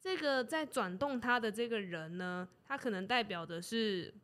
[0.00, 4.14] 这个在转动它的这个人呢，他可能代表的是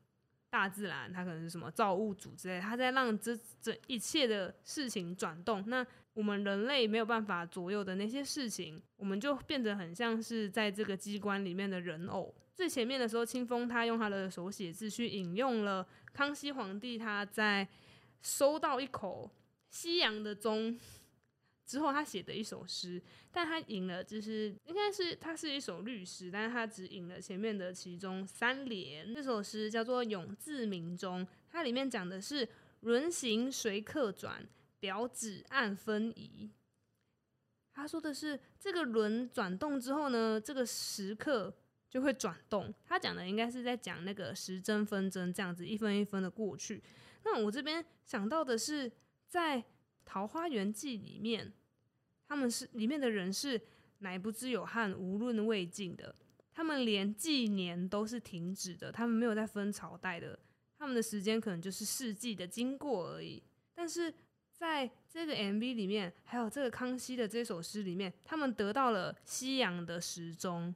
[0.48, 5.64] 大自然，他可能是什么造物主之类，他在让这这一切的事情转动。
[5.66, 5.84] 那
[6.14, 12.32] 我们人类没有办法左右的那些事情，我们就变得很像是在这个机关里面的人偶。
[12.56, 15.86] 最前面的时候，清风他用他的手写字去引用了。
[16.14, 17.68] 康熙皇帝他在
[18.22, 19.30] 收到一口
[19.68, 20.80] 西洋的钟
[21.66, 29.14] 之后，他写的一首诗，但他引了，就是应该是他是一首律诗，但是他只引了前面的其中三联。
[29.14, 32.48] 这首诗叫做《永字铭钟》，它里面讲的是
[32.80, 34.48] “轮行随客转，
[34.80, 36.50] 表指按分移”。
[37.74, 41.52] 他说的是这个轮转动之后呢，这个时刻。
[41.96, 42.70] 就会转动。
[42.84, 46.82] 他讲的应该是在讲那个时针分针这样子一分一分的过去。
[47.24, 48.92] 那我这边想到的是，
[49.26, 49.56] 在
[50.04, 51.50] 《桃花源记》里面，
[52.28, 53.58] 他们是里面的人是
[54.00, 56.14] 乃不知有汉，无论魏晋的，
[56.52, 60.38] 他们连纪年都是停止的，他们没有在分朝代的，
[60.78, 63.42] 他们的时间可能就是世纪的经过而已。
[63.74, 64.12] 但是
[64.52, 70.74] 在这个 MV 里面，还有这个康熙的这首诗里面，他们得到了西洋的时钟，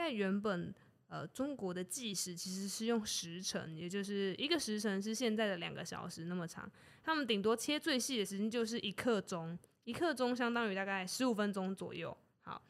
[0.00, 0.74] 在原本。
[1.12, 6.70] 呃，中国的计时其实是用时辰，也就是一个时辰是现在的两个小时那么长。
[7.02, 12.16] 他们顶多切最细的时间就是一刻钟，一刻钟相当于大概十五分钟左右。
[12.42, 12.62] 好，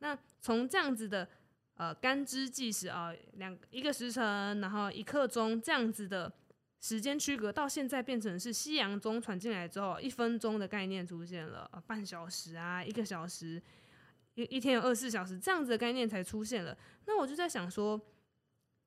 [0.00, 1.28] 那从这样子的
[1.76, 6.32] 呃干支计时啊，两一个时辰，然后一刻钟这样子的
[6.80, 13.62] 时间区隔，到现在变成是西洋钟传进来之后，一分钟的概念出现了，半小时啊，一个小时。
[14.34, 16.76] 一一天有二十四小时，这样子的概念才出现了。
[17.06, 18.00] 那我就在想说，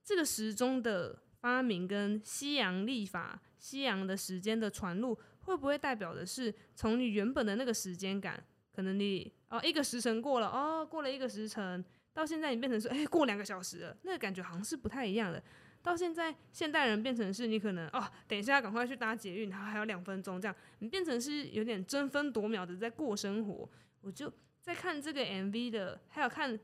[0.04, 8.44] 这个时钟的发明跟西洋历法、西洋的时间的传入，会不会代表的是从你原本的那个时间感，
[8.76, 11.84] 可能你哦一个时辰过了，哦过了一个时辰，
[12.14, 15.42] 到现在你变成说，哎过两个小时了，那个感觉好像是不太一样的。
[15.82, 23.70] 到现在现代人变成是你可能哦等一下赶快去搭捷运，然后还有两分钟这样，你变成是有点争分夺秒的在过生活，
[24.02, 24.30] 我就。
[24.68, 26.60] 在看这个 MV 的，还有看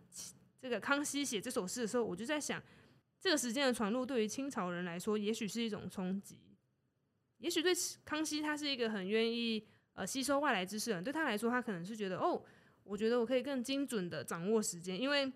[0.60, 2.62] 这个康熙写这首诗的时候，我就在想，
[3.18, 6.38] 这个时间的传入对于清朝人来说，也许是一种冲击。
[7.38, 7.74] 也许对
[8.04, 12.44] 康熙，他是一个很愿意呃吸收外来知识的人，对他来说，他可能是觉得哦，
[12.84, 15.32] 我觉得我可以更精准的掌握时间，因为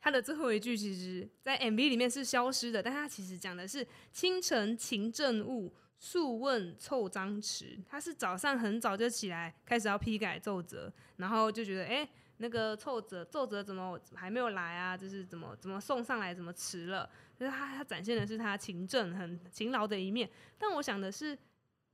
[0.00, 5.74] 他的最后一句其实，在 MV 里面是消失的，但他其实讲的是清晨勤政务。
[6.02, 14.96] 素问凑章词，他是早上很早就起来，开始要批改奏折，然后就觉得，哎、那个奏折奏折怎么还没有来啊？
[14.96, 17.08] 就是怎么怎么送上来，怎么迟了？
[17.36, 20.28] 就是他他展现的是他勤政很勤劳的一面。
[20.56, 21.38] 但我想的是，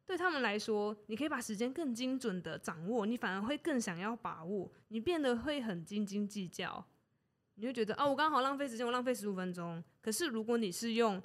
[0.06, 6.86] 对他们来说，你可以把时间更精准的掌握，你反而会更想要把握，你变得会很斤斤计较，
[7.56, 9.82] 你会觉得，哦，我刚好浪费时间，我浪费十五分钟。
[10.00, 11.20] 可是如果你是用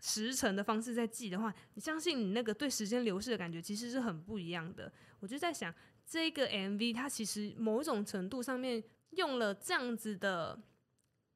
[0.00, 4.90] 时辰的方式在记的话，你相信你那个对时间流逝的感觉其实是很不一样的。
[5.20, 5.72] 我就在想，
[6.06, 10.58] 这个 MV 它其实某一种程度上面用了这样子的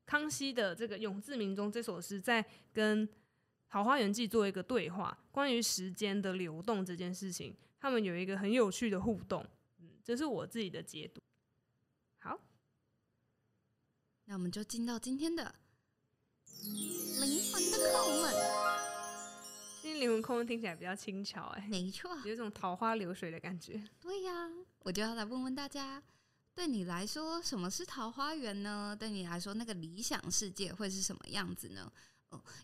[0.06, 3.06] 康熙的这个《永字铭中》这首诗，在跟
[3.68, 9.44] 《桃花源记》做一个对话，关于时间的流动这件事情，他们有一个很有趣的互动。
[9.78, 11.20] 嗯，这是我自己的解读。
[12.18, 12.40] 好，
[14.24, 15.54] 那我们就进到今天的。
[16.64, 18.34] 灵魂的叩问，
[19.82, 23.82] 今天灵魂叩问听起来比较轻巧，哎，没错，有种桃花流水的感觉。
[24.00, 24.48] 对呀，
[24.78, 26.02] 我就要来问问大家，
[26.54, 28.96] 对你来说，什么是桃花源呢？
[28.98, 31.92] 对你来说，那个理想世界会是什么样子呢？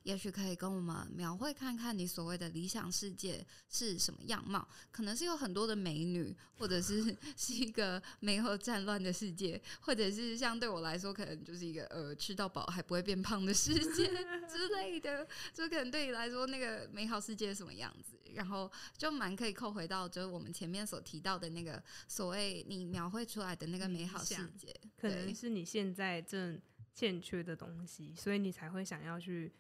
[0.03, 4.67] 也许可以跟我们描绘看看你所谓的理想世界是什么样貌？
[4.91, 14.07] 可能是有很多的美女，或者是是一个没有战乱的世界，或者是像对我来说，可能就是一个呃吃到饱还不会变胖的世界
[14.49, 15.27] 之类的。
[15.53, 18.17] 就可能对你来说，那个美好世界是什么样子？
[18.35, 26.61] 然后就蛮可以扣回到，就是我们前面所提到的那个所谓你描绘出来的那个美好世界，可能是你现在正
[26.95, 29.53] 欠缺的东西，所以你才会想要去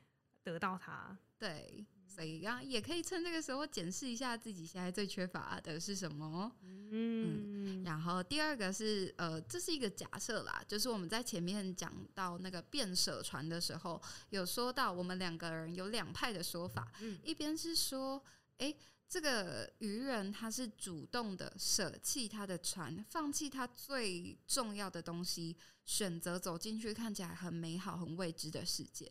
[0.42, 1.16] 得到它。
[1.38, 6.52] 对，所以啊，也可以趁这个时候检视一下自己现在最缺乏的是什么。
[6.62, 18.22] 嗯，嗯，然后第二个是呃，这是一个假设啦，就是我们在前面讲到那个变舍船的时候，有说到我们两个人有两派的说法，嗯，一边是说，
[18.58, 18.76] 诶。
[19.10, 29.10] 这个渔人他是主动的舍弃他的船，放弃他最重要的东西，选择走进去看起来很美好、很未知的世界。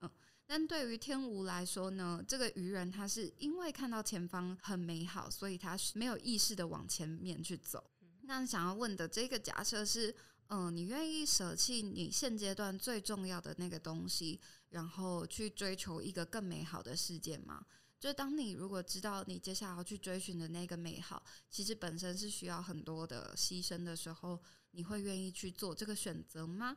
[0.00, 0.08] 嗯，
[0.46, 7.90] 但对于天无来说呢，这个渔人他是因为看到前方很美好，所以他没有意识的往前面去走。
[8.20, 10.14] 那想要问的这个假设是，
[10.46, 17.66] 嗯，你愿意舍弃你现阶段最重要的那个东西，然后去追求一个更美好的世界吗？
[18.02, 24.42] 就是当你如果知道你接下来要去追寻的那个美好，其实本身是需要很多的牺牲的时候，
[24.72, 26.76] 你会愿意去做这个选择吗？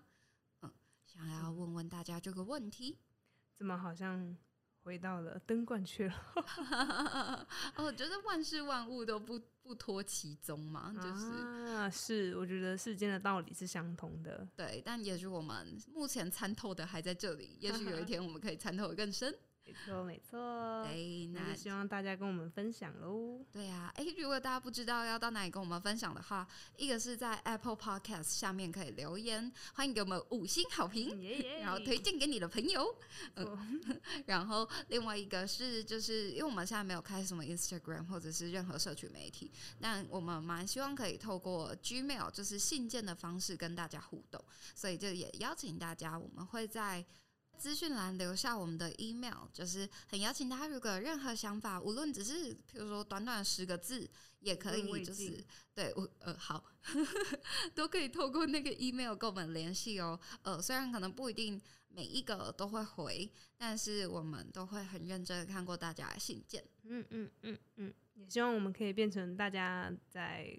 [0.61, 0.71] 嗯，
[1.07, 2.99] 想要问问大家这个问题，
[3.55, 4.37] 怎么好像
[4.83, 6.13] 回到了灯冠去了？
[7.75, 11.25] 哦，我觉得万事万物都不不脱其宗嘛，就是
[11.73, 19.35] 啊，是，我觉得世间的道理是相同的，对，但也许我们目前参透的还在这里，也许有一天我们可以参透的更深。
[19.65, 20.83] 没错，没错。
[20.85, 23.43] 对，那就希望大家跟我们分享喽。
[23.51, 26.47] 对呀、啊，哎，如果大家不知道要到哪里跟我们分享的话，
[26.77, 31.19] 一个是在 Apple Podcast 下面可以留言，欢迎给我们五星好评，
[31.59, 32.95] 然后推荐给你的朋友。
[33.35, 33.81] 嗯，
[34.27, 39.51] 然后另外一个是，就是因为我们现在没有开什么 Instagram 或者是任何社群媒体，
[39.81, 44.39] 但我们蛮希望可以透过 Gmail，就是信件的方式跟大家互动，
[44.75, 47.03] 所以就也邀请大家，我们会在。
[47.57, 55.43] 资讯栏留下我们的 email，就是很邀请大家，如果有任何想法，无论只是比如说短短十个字，也可以，就是
[55.73, 56.63] 对我呃好，
[57.73, 60.19] 都可以透过那个 email 跟我们联系哦。
[60.43, 66.63] 呃，虽然可能不一定每一个都会回，但是我们都会很认真的看过大家的信件。
[66.83, 70.57] 嗯嗯嗯嗯，也希望我们可以变成大家在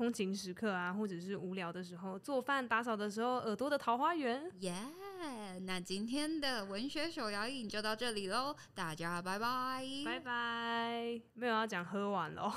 [0.00, 4.50] 通勤时刻啊，或者是无聊的时候、做饭打扫的时候耳朵的桃花源。
[4.60, 4.74] 耶、
[5.20, 5.60] yeah！
[5.66, 12.50] 那今天的文学手摇饮就到这里喽，大家拜拜，拜拜，没有要讲喝完喽，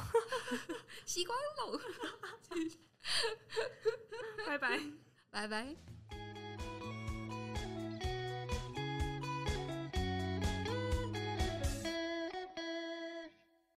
[1.04, 1.78] 习惯喽，
[4.48, 4.80] 拜拜，
[5.30, 5.76] 拜拜。